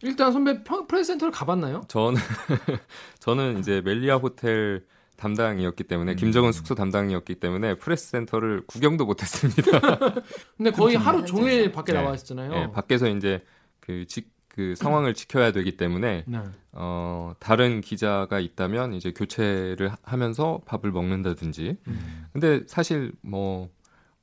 [0.06, 1.82] 일단 선배 평- 프레스센터를 가봤나요?
[1.88, 2.16] 저는
[3.20, 4.84] 저는 이제 멜리아 호텔
[5.18, 9.80] 담당이었기 때문에 김정은 숙소 담당이었기 때문에 프레스 센터를 구경도 못했습니다.
[10.58, 12.02] 근데 거의 하루 완전 종일 밖에 네.
[12.02, 12.54] 나와 있었잖아요.
[12.54, 13.44] 예, 밖에서 이제
[13.80, 16.40] 그, 지, 그 상황을 지켜야 되기 때문에 네.
[16.74, 21.78] 어, 다른 기자가 있다면 이제 교체를 하- 하면서 밥을 먹는다든지.
[21.88, 22.26] 음.
[22.34, 23.70] 근데 사실 뭐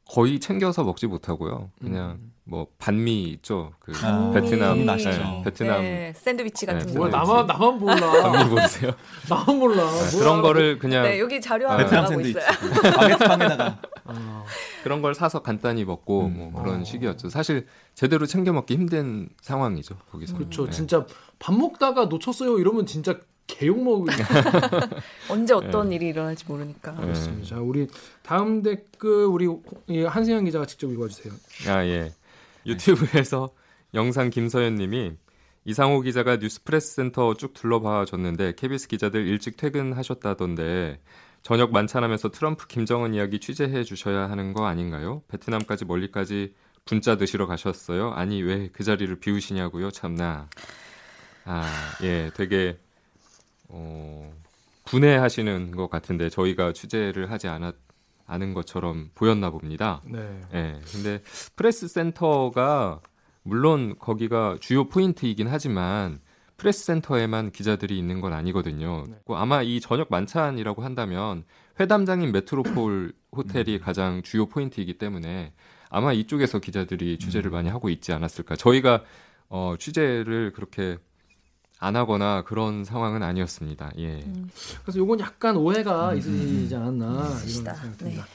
[0.07, 1.71] 거의 챙겨서 먹지 못하고요.
[1.81, 2.32] 그냥 음.
[2.44, 3.72] 뭐 반미 있죠.
[3.78, 5.11] 그 아, 베트남 맛있죠.
[5.11, 7.05] 네, 베트남 네, 샌드위치 같은 네, 거.
[7.05, 7.16] 샌드위치.
[7.16, 8.11] 나만 나만 몰라.
[8.33, 8.92] 반미 보세요.
[9.31, 9.85] 나만 몰라.
[9.90, 10.18] 네.
[10.18, 12.31] 그런 거를 그냥 네, 여기 자료 하나 베트남 샌드위치.
[12.31, 12.46] 있어요.
[12.94, 14.44] 바게트 빵에다가 아,
[14.83, 16.50] 그런 걸 사서 간단히 먹고 음.
[16.52, 16.85] 뭐 그런 어.
[16.85, 17.28] 식이었죠.
[17.31, 19.96] 사실 제대로 챙겨 먹기 힘든 상황이죠.
[20.11, 20.37] 거기서.
[20.37, 20.64] 그렇죠.
[20.64, 20.70] 네.
[20.72, 21.07] 진짜
[21.38, 22.59] 밥 먹다가 놓쳤어요.
[22.59, 24.12] 이러면 진짜 개욕 먹을
[25.31, 25.96] 언제 어떤 네.
[25.96, 26.92] 일이 일어날지 모르니까.
[26.92, 27.02] 네.
[27.02, 27.48] 그렇습니다.
[27.50, 27.87] 자, 우리
[28.22, 29.48] 다음 댓글 우리
[29.88, 31.33] 이 한승현 기자가 직접 읽어주세요.
[31.68, 32.12] 아 예.
[32.66, 33.55] 유튜브에서
[33.94, 35.12] 영상 김서연 님이
[35.64, 41.01] 이상호 기자가 뉴스프레스 센터 쭉 둘러봐 줬는데 KBS 기자들 일찍 퇴근하셨다던데
[41.42, 45.22] 저녁 만찬하면서 트럼프 김정은 이야기 취재해 주셔야 하는 거 아닌가요?
[45.29, 48.12] 베트남까지 멀리까지 분짜 드시러 가셨어요?
[48.12, 49.90] 아니 왜 그 자리를 비우시냐고요?
[49.90, 50.48] 참나.
[51.44, 52.79] 아 예, 되게
[53.68, 54.33] 어,
[54.85, 57.75] 분해하시는 것 같은데 저희가 취재를 하지 않았
[58.33, 60.01] 않은 것처럼 보였나 봅니다.
[60.07, 60.40] 네.
[60.55, 60.81] 예.
[60.92, 61.23] 근데
[61.57, 63.01] 프레스 센터가
[63.42, 66.21] 물론 거기가 주요 포인트이긴 하지만
[66.57, 69.05] 프레스 센터에만 기자들이 있는 건 아니거든요.
[69.09, 69.16] 네.
[69.27, 71.45] 그 아마 이 저녁 만찬이라고 한다면
[71.81, 75.53] 회담장인 메트로폴 호텔이 가장 주요 포인트이기 때문에
[75.90, 78.57] 아마 이쪽에서 기자들이 취재를 많이 하고 있지 않았을까.
[78.57, 79.03] 저희가
[79.49, 80.99] 어, 취재를 그렇게
[81.83, 83.90] 안 하거나 그런 상황은 아니었습니다.
[83.99, 84.25] 예.
[84.83, 87.75] 그래서 요건 약간 오해가 음, 있으지 않았나 이런 봅시다.
[87.75, 88.27] 생각이 듭니다.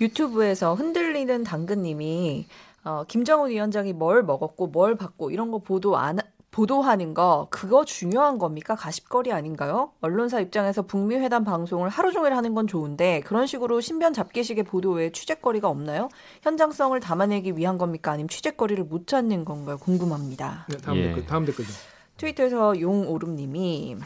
[0.00, 2.46] 유튜브에서 흔들리는 당근님이
[2.84, 6.18] 어, 김정은 위원장이 뭘 먹었고 뭘 받고 이런 거 보도 안
[6.50, 8.74] 보도하는 거 그거 중요한 겁니까?
[8.74, 9.90] 가십거리 아닌가요?
[10.00, 14.92] 언론사 입장에서 북미 회담 방송을 하루 종일 하는 건 좋은데 그런 식으로 신변 잡기식의 보도
[14.92, 16.08] 외에 취재거리가 없나요?
[16.40, 18.12] 현장성을 담아내기 위한 겁니까?
[18.12, 19.76] 아니면 취재거리를 못 찾는 건가요?
[19.76, 20.64] 궁금합니다.
[20.70, 21.02] 네, 다음 예.
[21.08, 21.70] 댓글 다음 댓글도.
[22.16, 23.96] 트위터에서 용오름님이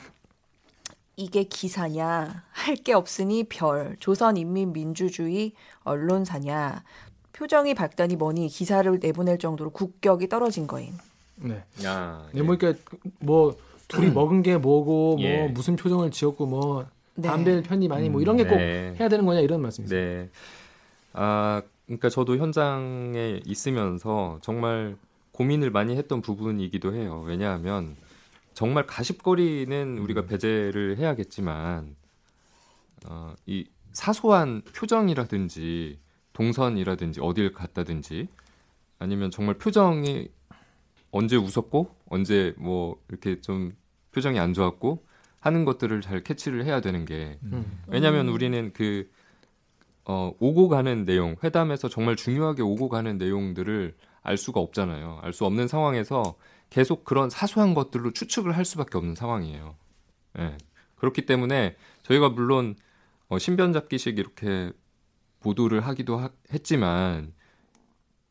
[1.17, 5.53] 이게 기사냐 할 게 없으니 별 조선인민민주주의
[5.85, 6.83] 언론사냐
[7.33, 10.93] 표정이 밝다니 뭐니 기사를 내보낼 정도로 국격이 떨어진 거임.
[11.37, 11.63] 네.
[11.85, 12.79] 야, 네, 뭐 이렇게
[13.19, 13.57] 뭐
[13.89, 15.49] 둘이 먹은 게 뭐고 뭐 예.
[15.49, 17.29] 무슨 표정을 지었고 뭐 네.
[17.29, 18.95] 담배를 편이 많이 뭐 이런 게꼭 네.
[18.99, 20.01] 해야 되는 거냐 이런 말씀이세요.
[20.23, 20.29] 네.
[21.13, 24.97] 아, 그러니까 저도 현장에 있으면서 정말
[25.41, 27.25] 고민을 많이 했던 부분이기도 해요.
[27.27, 27.97] 왜냐하면
[28.53, 31.97] 정말 가십거리는 우리가 배제를 해야겠지만
[33.07, 35.99] 어, 이 사소한 표정이라든지
[36.35, 38.29] 동선이라든지 어딜 갔다든지
[38.99, 40.29] 아니면 정말 표정이
[41.11, 43.75] 언제 웃었고 언제 뭐 이렇게 좀
[44.13, 45.07] 표정이 안 좋았고
[45.39, 47.81] 하는 것들을 잘 캐치를 해야 되는 게 음.
[47.87, 49.11] 왜냐하면 우리는 그
[50.05, 55.21] 어, 오고 가는 내용, 회담에서 정말 중요하게 오고 가는 내용들을 알 수가 없잖아요.
[55.23, 56.35] 알 수 없는 상황에서
[56.69, 59.77] 계속 그런 사소한 것들로 추측을 할 수밖에 없는 상황이에요.
[60.39, 60.57] 예.
[60.97, 62.77] 그렇기 때문에 저희가 물론
[63.29, 64.73] 어, 신변 잡기식 이렇게
[65.41, 67.33] 보도를 하기도 하, 했지만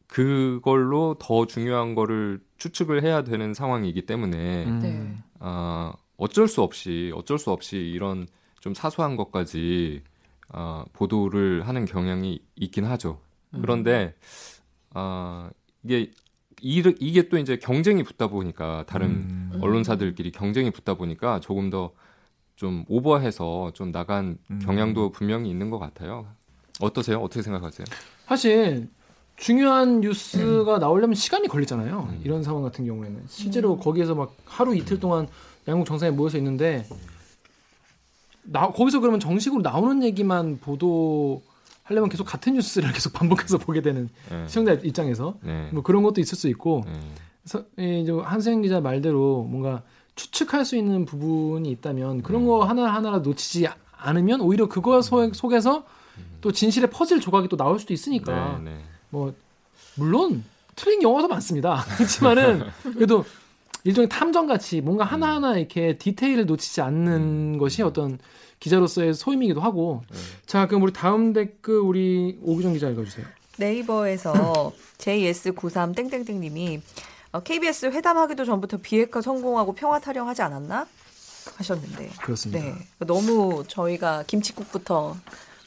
[0.08, 4.80] 그걸로 더 중요한 거를 추측을 해야 되는 상황이기 때문에 음.
[4.80, 5.18] 네.
[5.40, 8.28] 아, 어쩔 수 없이 어쩔 수 없이 이런
[8.60, 10.04] 좀 사소한 것까지
[10.50, 13.22] 아, 보도를 하는 경향이 있긴 하죠.
[13.54, 13.62] 음.
[13.62, 14.16] 그런데
[14.94, 15.50] 아,
[15.84, 16.12] 이게
[16.62, 19.60] 이, 이게 또 이제 경쟁이 붙다 보니까 다른 음.
[19.62, 21.92] 언론사들끼리 경쟁이 붙다 보니까 조금 더
[22.60, 24.60] 좀 오버해서 좀 나간 음.
[24.60, 26.28] 경향도 분명히 있는 것 같아요.
[26.82, 27.20] 어떠세요?
[27.22, 27.86] 어떻게 생각하세요?
[28.26, 28.90] 사실
[29.38, 32.10] 중요한 뉴스가 나오려면 시간이 걸리잖아요.
[32.12, 32.22] 음.
[32.26, 33.80] 이런 상황 같은 경우에는 실제로 음.
[33.80, 35.30] 거기에서 막 하루 이틀 동안
[35.70, 36.86] 양국 정상에 모여서 있는데
[38.44, 41.42] 나 거기서 그러면 정식으로 나오는 얘기만 보도
[41.90, 44.48] 하려면 계속 같은 뉴스를 계속 반복해서 보게 되는 네.
[44.48, 45.70] 시청자 입장에서 네.
[45.74, 46.94] 뭐 그런 것도 있을 수 있고 네.
[47.44, 49.82] 그래서 이제 한수영 기자 말대로 뭔가
[50.16, 55.84] 추측할 수 있는 부분이 있다면 그런 거 하나 하나 놓치지 않으면 오히려 그거 소- 속에서
[56.42, 58.78] 또 진실의 퍼즐 조각이 또 나올 수도 있으니까 네, 네.
[59.10, 59.34] 뭐
[59.96, 60.44] 물론
[60.76, 61.84] 트랙 영화도 많습니다.
[61.98, 63.26] 그렇지만은 그래도
[63.84, 68.20] 일종의 탐정 같이 뭔가 하나 하나 이렇게 디테일을 놓치지 않는 것이 어떤
[68.60, 70.04] 기자로서의 소임이기도 하고.
[70.46, 73.26] 자 그럼 우리 다음 댓글 우리 오규정 기자 읽어주세요.
[73.58, 76.82] 네이버에서 JS93 땡땡땡님이
[77.32, 80.88] 어, KBS 회담하기도 전부터 비핵화 성공하고 평화 타령하지 않았나?
[81.56, 82.10] 하셨는데.
[82.22, 82.64] 그렇습니다.
[82.64, 82.76] 네.
[83.00, 85.16] 너무 저희가 김치국부터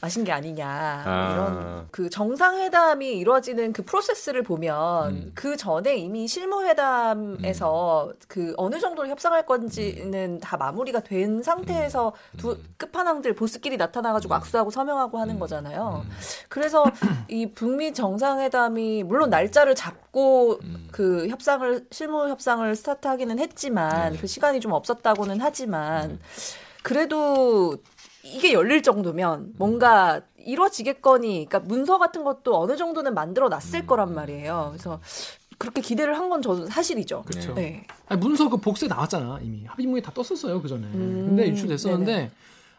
[0.03, 0.67] 마신 게 아니냐
[1.05, 1.31] 아.
[1.31, 5.31] 이런 그 정상회담이 이루어지는 그 프로세스를 보면 음.
[5.33, 13.33] 그 전에 이미 실무회담에서 그 어느 정도로 협상할 건지는 다 마무리가 된 상태에서 두 끝판왕들
[13.33, 16.03] 보스끼리 나타나가지고 악수하고 서명하고 하는 거잖아요.
[16.49, 16.83] 그래서
[17.29, 20.89] 이 북미 정상회담이 물론 날짜를 잡고 음.
[20.91, 24.19] 그 협상을 실무 협상을 스타트하기는 했지만 네.
[24.19, 26.19] 그 시간이 좀 없었다고는 하지만
[26.83, 27.77] 그래도
[28.23, 34.69] 이게 열릴 정도면 뭔가 이루어지겠거니 그러니까 문서 같은 것도 어느 정도는 만들어 놨을 거란 말이에요.
[34.71, 34.99] 그래서
[35.57, 37.23] 그렇게 기대를 한 건 저도 사실이죠.
[37.25, 37.53] 그렇죠.
[37.53, 37.85] 네.
[38.07, 40.87] 아니, 문서 그 복수에 나왔잖아 이미 합의문이 다 떴었어요 그 전에.
[40.87, 42.31] 음, 근데 유출됐었는데 네네.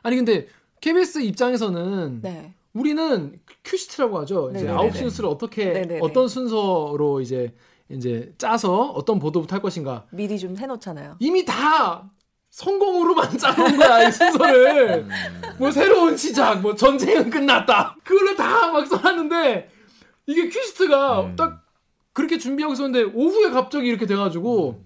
[0.03, 0.49] 아니 근데
[0.81, 2.55] KBS 입장에서는 네.
[2.73, 4.51] 우리는 큐시트라고 하죠.
[4.55, 4.69] 이제.
[4.69, 6.01] 아홉 시 뉴스를 어떻게 네네네.
[6.03, 7.55] 어떤 순서로 이제
[7.91, 11.17] 이제 짜서 어떤 보도부터 할 것인가 미리 좀 해놓잖아요.
[11.21, 12.11] 이미 다
[12.59, 15.07] 성공으로만 짜놓은 거야 이 순서를
[15.59, 19.71] 뭐 새로운 시작 뭐 전쟁은 끝났다 그걸로 다 막 써놨는데
[20.27, 21.37] 이게 큐시트가 음.
[21.37, 21.65] 딱
[22.13, 24.85] 그렇게 준비하고 있었는데 오후에 갑자기 이렇게 돼가지고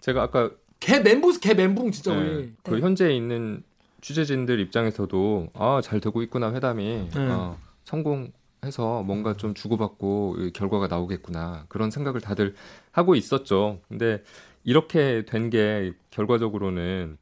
[0.00, 2.80] 제가 아까 개 멘붕 개 멘붕 진짜 네, 우리 그 네.
[2.80, 3.62] 현재 있는
[4.00, 7.28] 취재진들 입장에서도 아 잘 되고 있구나 회담이 네.
[7.28, 8.32] 어, 성공
[8.64, 12.54] 해서 뭔가 좀 주고받고 이 결과가 나오겠구나 그런 생각을 다들
[12.92, 13.80] 하고 있었죠.
[13.88, 14.22] 근데
[14.64, 17.16] 이렇게 된 게 결과적으로는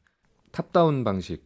[0.51, 1.43] top-down 방식,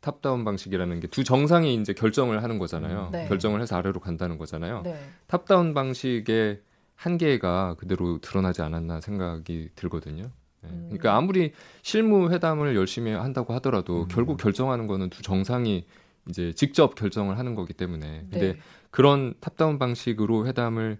[0.00, 3.10] top-down 방식이라는 게 두 정상이 이제 결정을 하는 거잖아요.
[3.12, 3.26] 네.
[3.28, 4.82] 결정을 해서 아래로 간다는 거잖아요.
[4.82, 4.98] 네.
[5.26, 6.60] top-down 방식의
[6.94, 10.30] 한계가 그대로 드러나지 않았나 생각이 들거든요.
[10.62, 10.70] 네.
[10.70, 10.86] 음.
[10.88, 14.08] 그러니까 아무리 실무 회담을 열심히 한다고 하더라도 음.
[14.08, 15.86] 결국 결정하는 거는 두 정상이
[16.28, 18.58] 이제 직접 결정을 하는 거기 때문에 근데 네.
[18.90, 20.98] 그런 탑다운 방식으로 회담을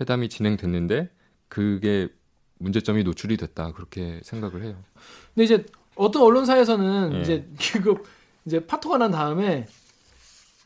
[0.00, 1.10] 회담이 진행됐는데
[1.48, 2.08] 그게
[2.60, 3.72] 문제점이 노출이 됐다.
[3.72, 4.76] 그렇게 생각을 해요.
[5.34, 5.64] 근데 이제
[5.96, 7.20] 어떤 언론사에서는 예.
[7.20, 7.98] 이제 그거
[8.44, 9.66] 이제 파토가 난 다음에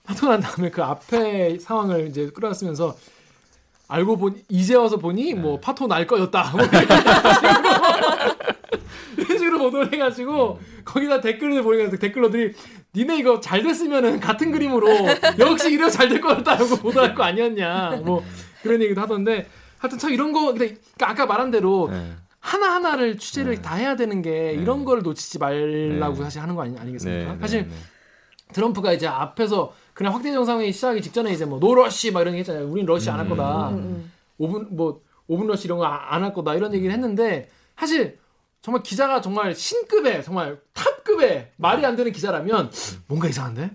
[0.04, 2.96] 파토가 난 다음에 그 앞에 상황을 이제 끌어왔으면서
[3.88, 6.52] 알고 보니 이제 와서 보니 뭐 파토 날 거였다.
[6.52, 6.61] 뭐
[9.16, 12.54] 이런 식으로 보도를 해가지고 거기다 댓글을 보니까 댓글러들이
[12.94, 14.88] 니네 이거 잘 됐으면은 같은 그림으로
[15.38, 18.00] 역시 이래서 잘될 거였다라고 보도할 거 아니었냐.
[18.04, 18.24] 뭐
[18.62, 19.48] 그런 얘기도 하던데
[19.85, 20.79] 하여튼 참 이런 거 그러니까
[21.11, 22.12] 아까 말한 대로 네.
[22.40, 26.23] 하나 하나를 취재를 다 해야 되는 게 이런 걸 놓치지 말라고 네.
[26.25, 27.33] 사실 하는 거 아니, 아니겠습니까?
[27.35, 27.75] 네, 사실 네, 네.
[28.55, 32.66] 트럼프가 이제 앞에서 그냥 확대 정상회의 시작하기 직전에 이제 뭐 노러시 막 이런 게 했잖아요.
[32.66, 33.68] 우린 러시 안 할 거다.
[33.70, 34.12] 음, 음.
[34.40, 38.18] 5분 뭐 5분 러시 이런 거 안 할 거다 이런 얘기를 했는데 사실
[38.62, 42.70] 정말 기자가 정말 신급의 정말 탑급의 말이 안 되는 기자라면
[43.07, 43.70] 뭔가 이상한데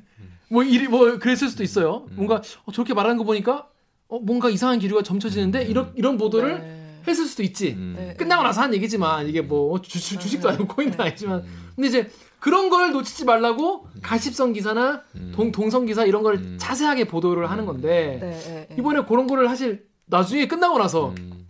[0.49, 2.07] 뭐 이리 뭐 그랬을 수도 있어요.
[2.13, 3.67] 뭔가 어, 저렇게 말하는 거 보니까
[4.09, 7.01] 어, 뭔가 이상한 기류가 점쳐지는데 이런 이런 보도를 네.
[7.07, 7.73] 했을 수도 있지.
[7.73, 7.95] 음.
[7.97, 8.13] 네.
[8.15, 11.71] 끝나고 나서 한 얘기지만 이게 뭐 주, 주, 주식도 아니고 코인도 아니지만 음.
[11.75, 15.31] 근데 이제 그런 걸 놓치지 말라고 가십성 기사나 음.
[15.35, 16.57] 동, 동성 기사 이런 걸 음.
[16.59, 18.75] 자세하게 보도를 하는 건데 네, 네, 네.
[18.77, 21.47] 이번에 그런 거를 사실 나중에 끝나고 나서 음.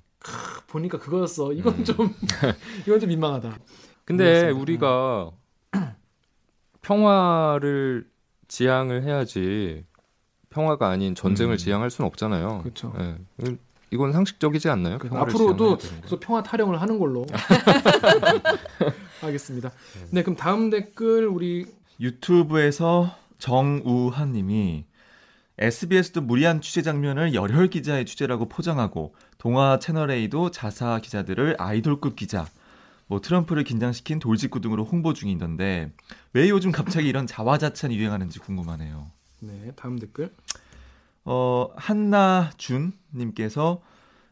[0.67, 1.53] 보니까 그거였어.
[1.53, 2.13] 이건 좀
[2.85, 3.57] 이건 좀 민망하다.
[4.03, 4.59] 근데 그렇습니다.
[4.61, 5.31] 우리가
[6.81, 8.05] 평화를
[8.47, 9.85] 지향을 해야지
[10.49, 11.57] 평화가 아닌 전쟁을 음.
[11.57, 12.61] 지향할 수는 없잖아요.
[12.63, 12.93] 그렇죠.
[12.99, 13.15] 예.
[13.91, 14.97] 이건- 상식적이지 않나요?
[14.99, 15.77] 평화를 앞으로도.
[16.01, 17.25] 계속 평화 타령을 하는 걸로
[19.21, 19.71] 하겠습니다.
[20.11, 21.65] 네, 그럼 다음 댓글 우리
[21.99, 24.85] 유튜브에서 정우한 님이
[25.57, 32.45] SBS도 무리한 취재 장면을 열혈 기자의 취재라고 포장하고 동아 채널A도 자사 기자들을 아이돌급 기자,
[33.07, 35.91] 뭐 트럼프를 긴장시킨 돌직구 등으로 홍보 중이던데
[36.33, 39.07] 왜 요즘 갑자기 이런 자화자찬이 유행하는지 궁금하네요.
[39.39, 40.33] 네, 다음 댓글.
[41.25, 43.81] 어, 한나준 님께서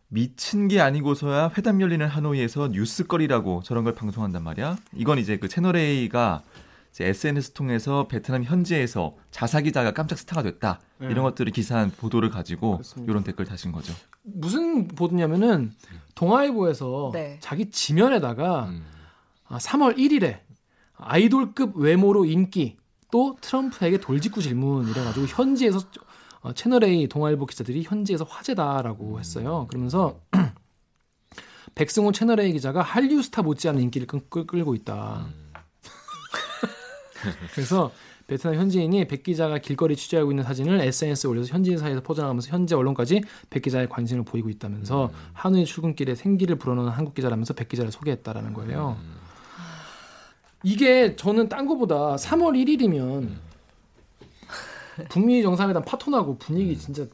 [0.10, 4.78] 미친 게 아니고서야 회담 열리는 하노이에서 뉴스거리라고 저런 걸 방송한단 말이야.
[4.96, 6.44] 이건 이제 그 채널 A가
[6.92, 10.80] 이제 SNS 통해서 베트남 현지에서 자사 기자가 깜짝 스타가 됐다.
[11.00, 11.08] 네.
[11.12, 13.12] 이런 것들을 기사한 보도를 가지고 그렇습니다.
[13.12, 13.94] 이런 댓글 다신 거죠.
[14.24, 15.74] 무슨 보도냐면은
[16.16, 17.38] 동아일보에서 네.
[17.42, 18.84] 자기 지면에다가 음.
[19.46, 20.40] 아, 3월 1일에
[20.96, 22.78] 아이돌급 외모로 인기
[23.12, 25.80] 또 트럼프에게 돌직구 질문 이래가지고 현지에서
[26.42, 29.66] 어, 채널 A 동아일보 기자들이 현지에서 화제다라고 했어요.
[29.70, 30.20] 그러면서
[31.76, 35.28] 백승호 채널 A 기자가 한류 스타 못지않은 인기를 끌, 끌, 끌고 있다.
[37.54, 37.92] 그래서
[38.28, 43.22] 베트남 현지인이 백 기자가 길거리 취재하고 있는 사진을 SNS에 올려서 현지인 사이에서 퍼져나가면서 현지 언론까지
[43.50, 48.98] 백 기자의 관심을 보이고 있다면서 하노이 출근길에 생기를 불어넣은 한국 기자라면서 백 기자를 소개했다라는 거예요.
[50.72, 53.30] 이게 저는 딴 거보다 3월 1일이면
[55.10, 57.06] 북미 정상회담 파토나고 분위기 진짜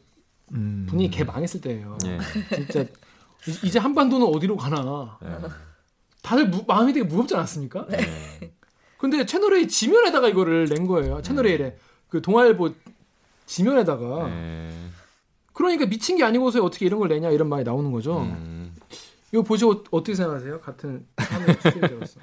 [0.52, 0.86] 음.
[0.88, 1.96] 분위기 개 망했을 때예요.
[2.06, 2.18] 예.
[2.56, 5.18] 진짜 이- 이제 한반도는 어디로 가나.
[5.24, 5.28] 예.
[6.22, 7.86] 다들 무- 마음이 되게 무겁지 않았습니까?
[7.92, 8.50] 예.
[8.98, 11.22] 근데 채널A 지면에다가 이거를 낸 거예요.
[11.22, 11.76] 채널A에
[12.08, 12.70] 그 동아일보
[13.46, 14.70] 지면에다가 예.
[15.52, 18.22] 그러니까 미친 게 아니고서 어떻게 이런 걸 내냐 이런 말이 나오는 거죠.
[18.22, 18.74] 음.
[19.32, 20.58] 이거 보시고 어떻게 생각하세요?
[20.60, 22.20] 같은 사람의 취재자로서.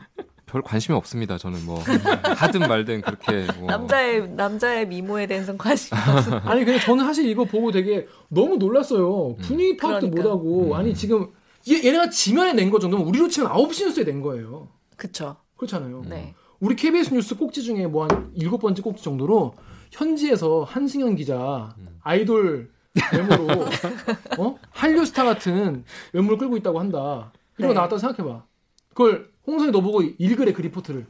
[0.51, 1.37] 별 관심이 없습니다.
[1.37, 1.79] 저는 뭐
[2.35, 6.37] 하든 말든 그렇게 뭐 남자의 남자의 미모에 대해서는 관심이 없어.
[6.39, 9.37] 아니 근데 저는 사실 이거 보고 되게 너무 놀랐어요.
[9.37, 10.23] 분위기 파악도 그러니까.
[10.23, 11.27] 못 하고 아니 지금
[11.69, 14.67] 얘, 얘네가 지면에 낸 거 정도면 우리로 치면 9시 뉴스에 낸 거예요.
[14.97, 15.37] 그쵸.
[15.55, 16.03] 그렇잖아요.
[16.07, 16.33] 네.
[16.59, 19.53] 우리 KBS 뉴스 꼭지 중에 뭐 한 일곱 번째 꼭지 정도로
[19.91, 22.71] 현지에서 한승현 기자 아이돌
[23.13, 23.65] 외모로
[24.37, 24.57] 어?
[24.69, 27.31] 한류 스타 같은 외모를 끌고 있다고 한다.
[27.57, 27.75] 이런 거 네.
[27.75, 28.43] 나왔다 생각해봐.
[28.89, 31.05] 그걸 홍성이 너 보고 읽으래 그 리포트를.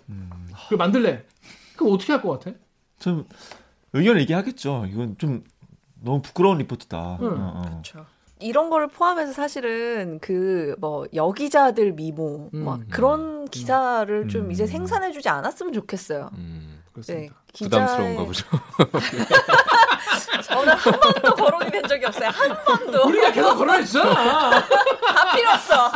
[0.64, 1.24] 그걸 만들래.
[1.76, 2.56] 그럼 어떻게 할 것 같아?
[3.00, 3.26] 좀
[3.94, 4.86] 의견을 얘기하겠죠.
[4.92, 5.44] 이건 좀
[6.02, 7.18] 너무 부끄러운 리포트다.
[7.22, 7.28] 응.
[7.28, 7.62] 어, 어.
[7.70, 8.06] 그렇죠.
[8.40, 12.64] 이런 거를 포함해서 사실은 그 뭐 여기자들 미모 음.
[12.66, 14.52] 막 그런 기사를 좀 음.
[14.52, 16.30] 이제 생산해주지 않았으면 좋겠어요.
[16.34, 17.36] 음, 네, 그렇습니다.
[17.54, 18.46] 부담스러운가 보죠.
[20.44, 22.30] 저는 한 번도 거론이 된 적이 없어요.
[22.30, 24.50] 한 번도 우리가 계속 주잖아.
[24.66, 25.92] 다 필요 없어.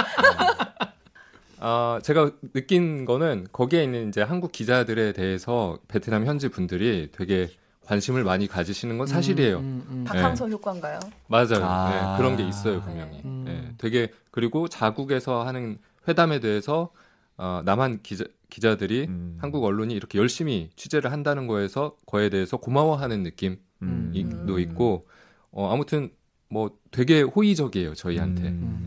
[1.60, 7.50] 아, 제가 느낀 거는 거기에 있는 이제 한국 기자들에 대해서 베트남 현지 분들이 되게
[7.86, 9.58] 관심을 많이 가지시는 건 사실이에요.
[9.58, 10.04] 음, 음, 음.
[10.06, 11.00] 박항서 효과인가요?
[11.28, 11.64] 맞아요.
[11.64, 11.90] 아.
[11.90, 13.22] 네, 그런 게 있어요, 분명히.
[13.24, 13.44] 음.
[13.46, 16.92] 네, 되게 그리고 자국에서 하는 회담에 대해서
[17.38, 19.38] 어, 남한 기자, 기자들이 음.
[19.40, 24.12] 한국 언론이 이렇게 열심히 취재를 한다는 거에서 거에 대해서 고마워하는 느낌도 음.
[24.16, 24.60] 음.
[24.60, 25.08] 있고
[25.52, 26.12] 어, 아무튼
[26.50, 28.44] 뭐 되게 호의적이에요 저희한테.
[28.44, 28.86] 음.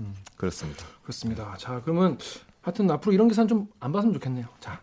[0.00, 0.14] 네, 음.
[0.36, 0.84] 그렇습니다.
[1.02, 1.54] 그렇습니다.
[1.58, 2.18] 자 그러면
[2.62, 4.46] 하여튼 앞으로 이런 기사는 좀 안 봤으면 좋겠네요.
[4.60, 4.80] 자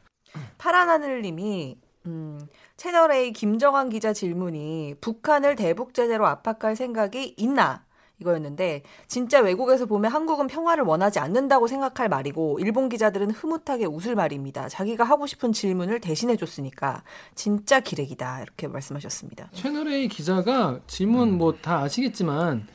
[0.57, 2.39] 파란 하늘님이 음,
[2.77, 7.85] 채널 A 김정환 기자 질문이 북한을 대북 제재로 압박할 생각이 있나
[8.19, 14.69] 이거였는데 진짜 외국에서 보면 한국은 평화를 원하지 않는다고 생각할 말이고 일본 기자들은 흐뭇하게 웃을 말입니다.
[14.69, 17.03] 자기가 하고 싶은 질문을 대신해 줬으니까
[17.35, 19.49] 진짜 기레기다 이렇게 말씀하셨습니다.
[19.53, 22.67] 채널 A 기자가 질문 뭐 다 아시겠지만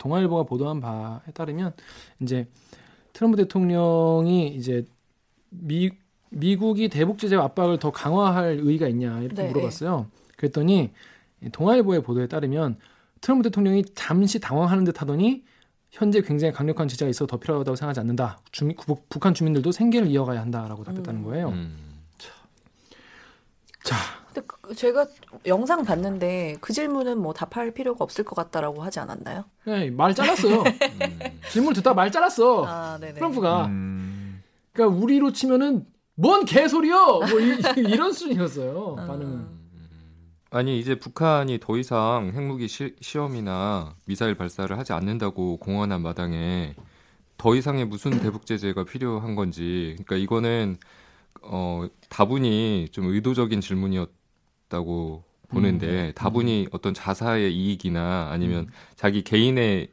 [0.00, 1.72] 동아일보가 보도한 바에 따르면
[2.20, 2.48] 이제
[3.12, 4.84] 트럼프 대통령이 이제
[5.50, 5.90] 미
[6.30, 9.48] 미국이 대북 제재 압박을 더 강화할 의의가 있냐 이렇게 네.
[9.48, 10.06] 물어봤어요.
[10.36, 10.90] 그랬더니
[11.52, 12.78] 동아일보의 보도에 따르면
[13.20, 15.44] 트럼프 대통령이 잠시 당황하는 듯 하더니
[15.90, 18.38] 현재 굉장히 강력한 지지가 있어 더 필요하다고 생각하지 않는다.
[18.52, 21.48] 주민, 구- 북한 주민들도 생계를 이어가야 한다라고 답했다는 거예요.
[21.48, 21.76] 음.
[23.82, 24.19] 자, 그-
[24.74, 25.06] 제가
[25.46, 29.44] 영상 봤는데 그 질문은 뭐 답할 필요가 없을 것 같다라고 하지 않았나요?
[29.64, 30.62] 네, 말 잘랐어요.
[30.62, 31.18] 음.
[31.50, 32.64] 질문 듣다 말 잘랐어.
[32.66, 33.14] 아, 네네.
[33.14, 33.66] 트럼프가.
[33.66, 34.42] 음.
[34.72, 37.20] 그러니까 우리로 치면은 뭔 개소리요?
[37.20, 38.96] 뭐 이, 이런 수준이었어요.
[38.98, 39.06] 아.
[39.06, 39.60] 반응은.
[40.52, 46.74] 아니 이제 북한이 더 이상 핵무기 시, 시험이나 미사일 발사를 하지 않는다고 공언한 마당에
[47.36, 50.76] 더 이상의 무슨 대북 제재가 필요한 건지 그러니까 이거는
[51.42, 54.10] 어 다분히 좀 의도적인 질문이었
[54.70, 59.88] 다고 보는데 다분히 어떤 자사의 이익이나 아니면 자기 개인의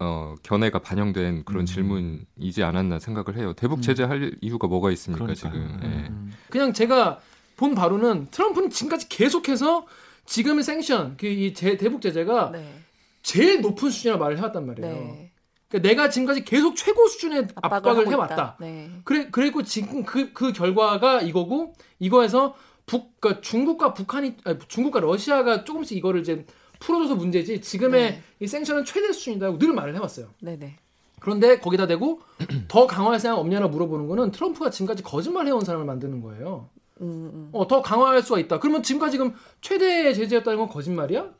[0.00, 1.66] 어 견해가 반영된 그런 음.
[1.66, 3.52] 질문이지 않았나 생각을 해요.
[3.52, 5.52] 대북 제재할 이유가 뭐가 있습니까 그러니까요.
[5.52, 5.80] 지금?
[5.82, 5.86] 예.
[6.08, 6.32] 음.
[6.50, 7.20] 그냥 제가
[7.56, 9.86] 본 바로는 트럼프는 지금까지 계속해서
[10.24, 12.80] 지금의 생션, 그이 대북 제재가 네.
[13.22, 14.94] 제일 높은 수준이라 말을 해왔단 말이에요.
[14.94, 15.32] 네.
[15.68, 18.56] 그러니까 내가 지금까지 계속 최고 수준의 압박을, 하고 해왔다.
[18.60, 18.90] 네.
[19.04, 22.54] 그래 그리고 지금 그 그 결과가 이거고 이거에서
[22.88, 26.44] 북 그러니까 중국과 북한이 아니, 중국과 러시아가 조금씩 이거를 이제
[26.80, 28.22] 풀어줘서 문제지 지금의 네.
[28.40, 30.28] 이 생션은 최대 수준이라고 늘 말을 해왔어요.
[30.40, 30.76] 네네.
[31.20, 32.20] 그런데 거기다 대고
[32.66, 36.68] 더 강화할 생각 없냐나 물어보는 거는 트럼프가 지금까지 거짓말 해온 사람을 만드는 거예요.
[37.00, 37.48] 음, 음.
[37.52, 38.58] 어, 더 강화할 수가 있다.
[38.58, 41.30] 그러면 지금까지 지금 최대 제재였다는 건 거짓말이야?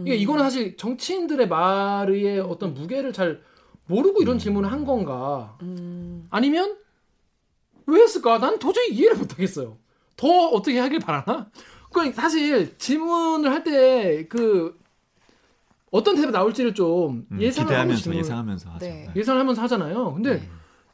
[0.00, 3.40] 이게 이거는 사실 정치인들의 말의 어떤 무게를 잘
[3.86, 5.56] 모르고 이런 질문을 한 건가?
[5.62, 6.26] 음.
[6.30, 6.76] 아니면
[7.86, 8.38] 왜 했을까?
[8.38, 9.76] 난 도저히 이해를 못하겠어요.
[10.16, 11.48] 더 어떻게 하길 바라나?
[11.92, 14.78] 그 사실 질문을 할 때 그
[15.90, 17.38] 어떤 대답이 나올지를 좀 음,
[18.02, 18.84] 질문 예상하면서 하죠.
[18.86, 19.04] 네.
[19.06, 19.12] 네.
[19.14, 20.14] 예상을 하면서 하잖아요.
[20.14, 20.42] 근데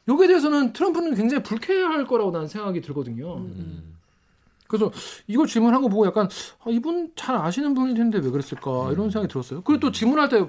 [0.07, 3.37] 여기에 대해서는 트럼프는 굉장히 불쾌할 거라고 나는 생각이 들거든요.
[3.37, 3.95] 음.
[4.67, 4.91] 그래서
[5.27, 6.29] 이걸 질문한 거 보고 약간
[6.59, 9.61] 아, 이분 잘 아시는 분일 텐데 왜 그랬을까 이런 생각이 들었어요.
[9.63, 10.47] 그리고 또 질문할 때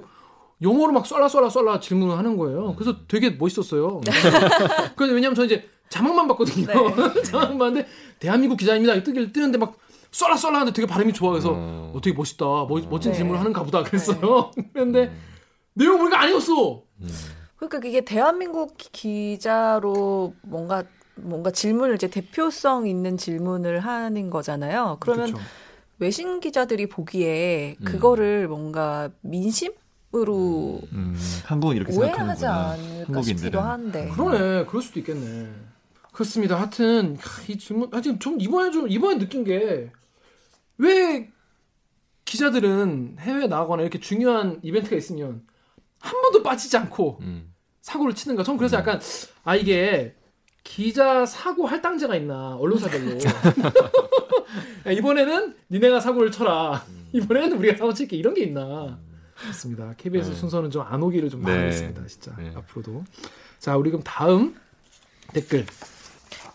[0.61, 2.75] 영어로 막 쏠라 쏠라 쏠라 질문을 하는 거예요.
[2.75, 4.01] 그래서 되게 멋있었어요.
[4.95, 6.65] 그래서 왜냐면 저 이제 자막만 봤거든요.
[7.23, 7.87] 자막만 봤는데
[8.19, 8.95] 대한민국 기자입니다.
[8.95, 9.75] 이 뜨길 뜨는데 막
[10.11, 11.31] 쏠라 쏠라 하는데 되게 발음이 좋아.
[11.31, 11.91] 그래서 어.
[11.95, 12.45] 어, 되게 멋있다.
[12.45, 13.17] 멋, 멋진 네.
[13.17, 14.51] 질문을 하는가 보다 그랬어요.
[14.73, 15.11] 그런데
[15.73, 16.83] 내용 보니까 아니었어.
[17.57, 20.83] 그러니까 이게 대한민국 기- 기자로 뭔가
[21.15, 24.97] 뭔가 질문을 이제 대표성 있는 질문을 하는 거잖아요.
[24.99, 25.43] 그러면 그렇죠.
[25.99, 29.71] 외신 기자들이 보기에 그거를 뭔가 민심
[30.15, 32.69] 으로 음, 한국은 이렇게 오해하지 생각하는구나.
[32.69, 33.23] 않을까 한국인들은.
[33.25, 34.09] 싶기도 한데.
[34.15, 34.65] 그러네.
[34.65, 35.49] 그럴 수도 있겠네.
[36.13, 36.57] 그렇습니다.
[36.57, 37.17] 하여튼
[37.49, 39.91] 이 질문 하여튼 좀 이번에 좀 이번에 느낀 게
[40.77, 41.29] 왜
[42.25, 45.45] 기자들은 해외에 나가거나 이렇게 중요한 이벤트가 있으면
[45.99, 47.53] 한 번도 빠지지 않고 음.
[47.81, 48.43] 사고를 치는가?
[48.43, 48.99] 전 그래서 약간
[49.43, 50.15] 아 이게
[50.63, 53.19] 기자 사고 할당제가 있나 언론사별로
[54.87, 58.99] 야, 이번에는 니네가 사고를 쳐라 이번에는 우리가 사고 칠게 이런 게 있나
[59.35, 60.35] 그렇습니다 KBS 네.
[60.35, 61.51] 순서는 좀 안 오기를 좀 네.
[61.51, 62.53] 바라겠습니다 진짜 네.
[62.55, 63.03] 앞으로도
[63.59, 64.55] 자 우리 그럼 다음
[65.33, 65.65] 댓글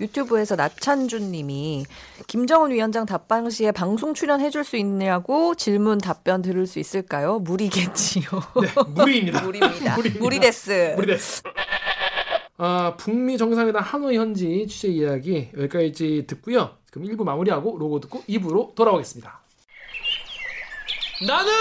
[0.00, 1.84] 유튜브에서 나찬준 님이
[2.26, 7.38] 김정은 위원장 답방 시에 방송 출연해 줄 수 있냐고 질문 답변 들을 수 있을까요?
[7.38, 8.24] 무리겠지요.
[8.62, 9.96] 네 무리입니다 무리입니다.
[9.96, 10.22] 무리입니다.
[10.24, 10.92] 무리데스.
[10.96, 11.42] 무리됐어
[12.58, 18.74] 아 북미 정상회담 하노이 현지 취재 이야기 여기까지 듣고요 그럼 1부 마무리하고 로고 듣고 2부로
[18.74, 19.40] 돌아오겠습니다
[21.26, 21.52] 나는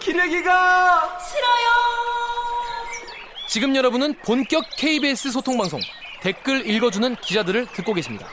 [0.00, 1.64] 기레기가 싫어요.
[3.48, 5.80] 지금 여러분은 본격 KBS 소통 방송
[6.24, 8.26] 댓글 읽어주는 기자들을 듣고 계십니다.